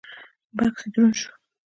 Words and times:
بکس 0.55 0.81
يې 0.85 0.89
دروند 0.93 1.15
شو. 1.19 1.31